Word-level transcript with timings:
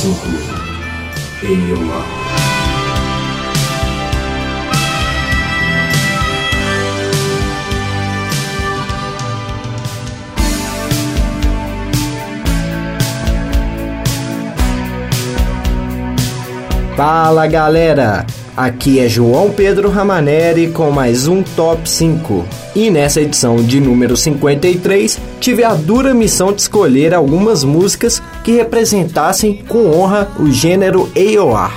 5 0.00 0.16
AOR 1.44 2.20
Fala 16.96 17.46
galera! 17.46 18.26
Aqui 18.56 19.00
é 19.00 19.06
João 19.06 19.50
Pedro 19.50 19.90
Ramaneri 19.90 20.70
com 20.70 20.90
mais 20.90 21.28
um 21.28 21.42
Top 21.42 21.86
5. 21.86 22.59
E 22.74 22.88
nessa 22.88 23.20
edição 23.20 23.56
de 23.56 23.80
número 23.80 24.16
53, 24.16 25.18
tive 25.40 25.64
a 25.64 25.74
dura 25.74 26.14
missão 26.14 26.52
de 26.52 26.60
escolher 26.60 27.12
algumas 27.12 27.64
músicas 27.64 28.22
que 28.44 28.52
representassem 28.52 29.64
com 29.68 29.90
honra 29.90 30.30
o 30.38 30.50
gênero 30.50 31.10
AOR. 31.16 31.72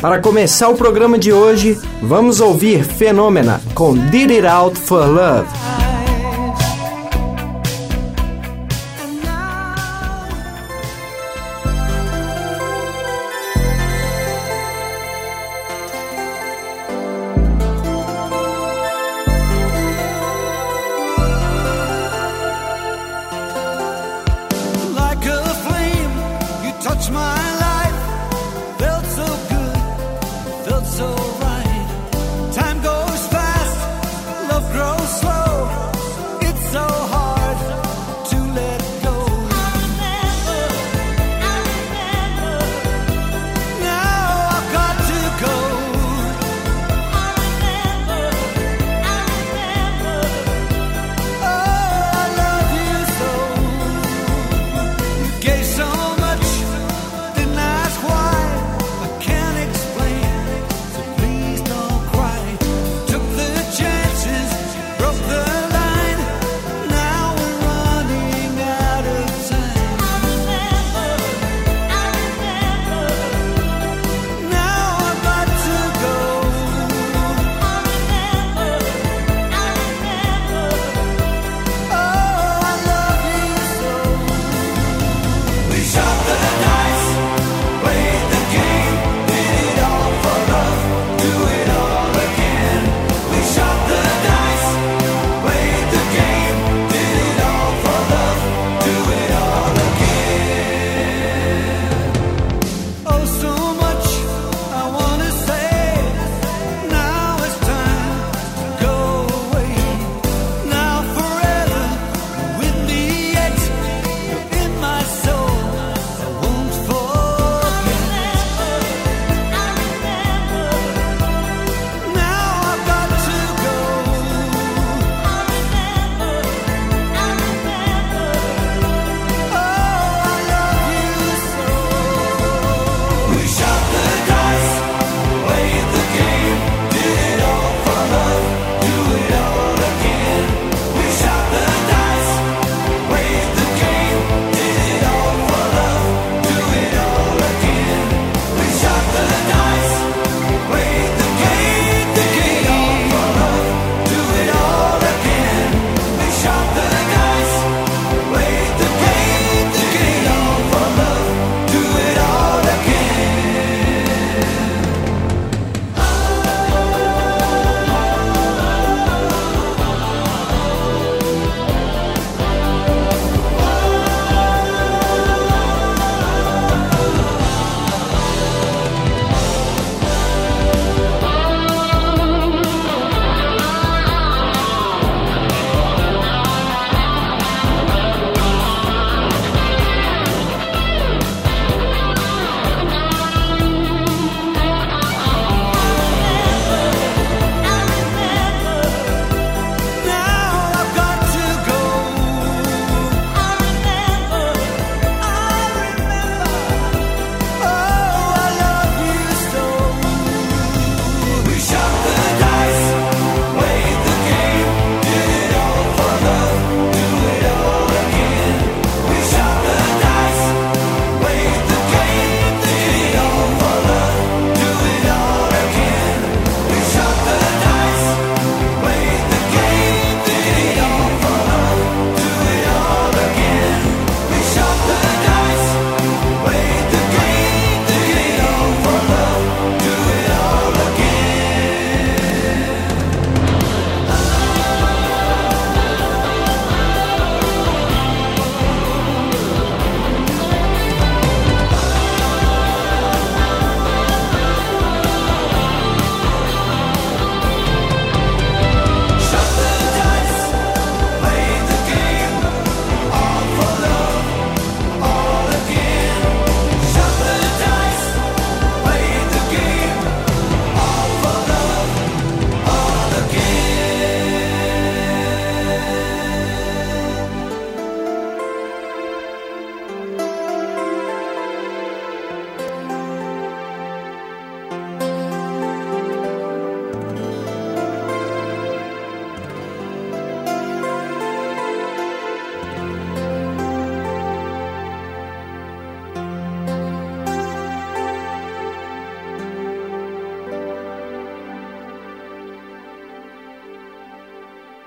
Para 0.00 0.20
começar 0.20 0.68
o 0.68 0.76
programa 0.76 1.18
de 1.18 1.32
hoje, 1.32 1.78
vamos 2.02 2.40
ouvir 2.40 2.84
Fenômena 2.84 3.60
com 3.74 3.96
Did 3.96 4.30
It 4.30 4.46
Out 4.46 4.78
for 4.78 5.08
Love. 5.08 5.63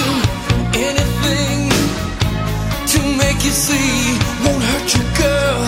do 0.00 0.08
anything 0.88 1.68
to 2.92 2.98
make 3.20 3.44
you 3.44 3.54
see. 3.66 4.18
Won't 4.44 4.62
hurt 4.70 4.88
you, 4.96 5.04
girl, 5.22 5.60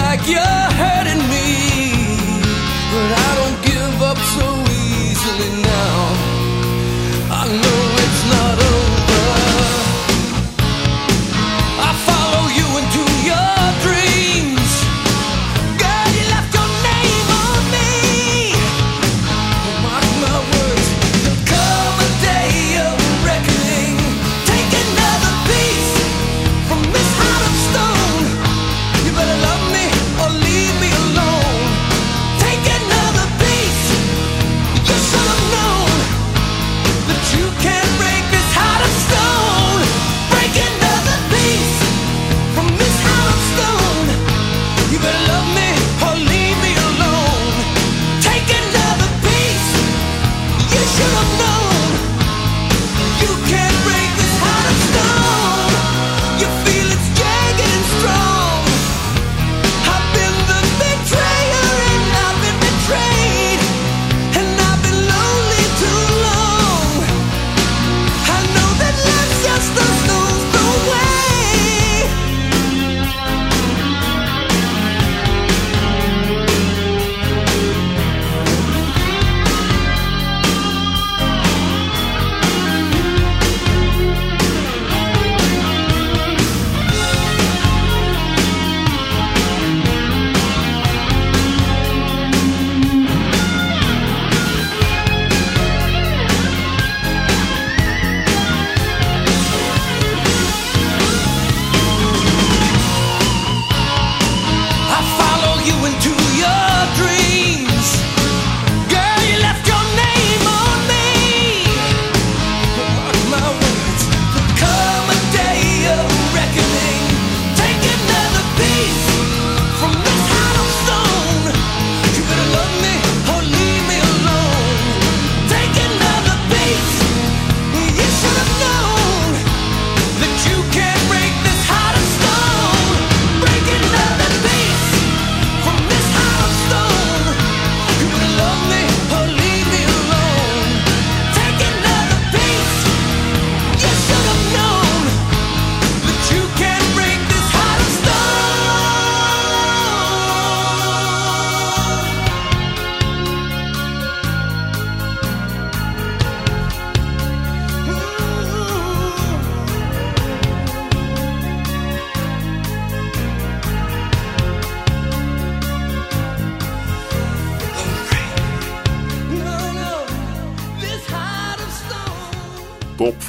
like 0.00 0.22
you're 0.28 0.66
hurting 0.82 1.22
me. 1.32 1.46
But 2.92 3.18
I. 3.18 3.43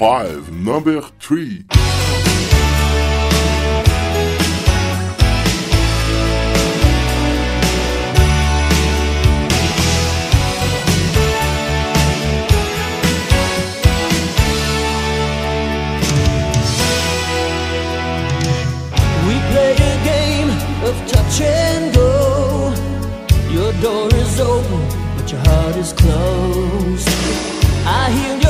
5, 0.06 0.52
number 0.52 1.02
3. 1.02 1.66
touch 21.08 21.42
and 21.42 21.96
go. 21.96 22.76
Your 23.50 23.74
door 23.82 24.14
is 24.14 24.40
open, 24.40 24.88
but 25.18 25.32
your 25.32 25.42
heart 25.42 25.76
is 25.78 25.94
closed. 25.94 27.10
I 27.88 28.12
heal 28.12 28.45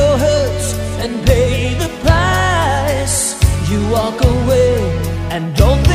walk 3.95 4.19
away. 4.23 4.75
And 5.33 5.55
don't 5.55 5.94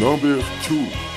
number 0.00 0.42
two. 0.62 1.11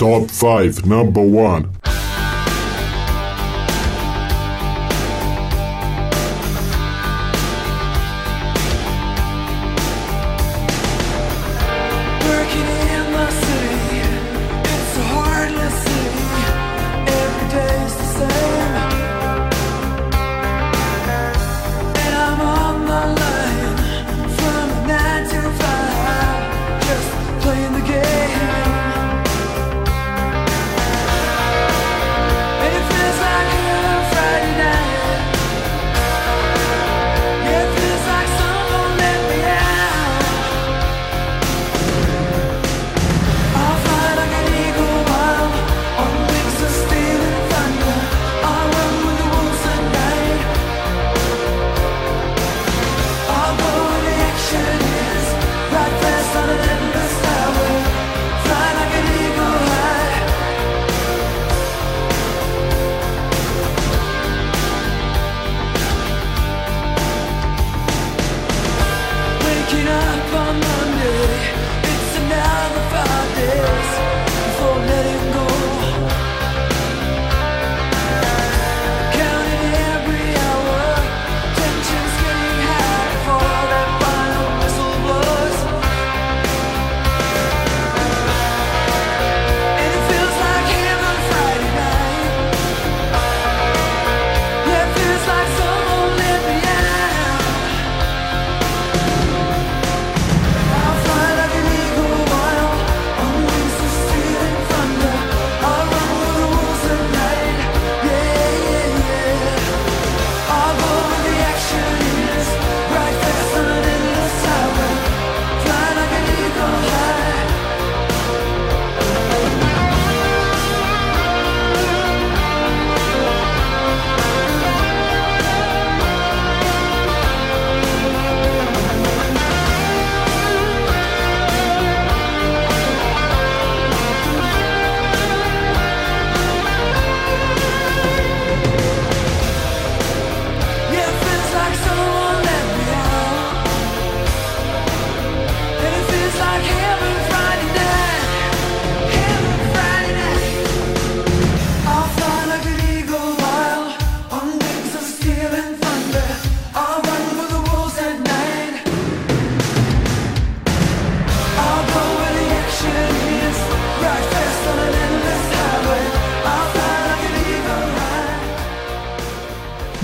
Top 0.00 0.30
5 0.30 0.86
Number 0.86 1.20
1. 1.20 1.79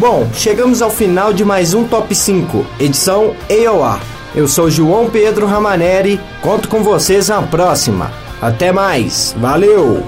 Bom, 0.08 0.24
chegamos 0.32 0.82
ao 0.82 0.90
final 0.90 1.32
de 1.32 1.44
mais 1.44 1.74
um 1.74 1.84
Top 1.84 2.14
5, 2.14 2.64
edição 2.78 3.34
AOA. 3.50 3.98
Eu 4.36 4.46
sou 4.46 4.70
João 4.70 5.10
Pedro 5.10 5.46
Ramaneri, 5.46 6.20
conto 6.40 6.68
com 6.68 6.80
vocês 6.80 7.26
na 7.26 7.42
próxima. 7.42 8.12
Até 8.40 8.70
mais, 8.70 9.34
valeu! 9.36 10.06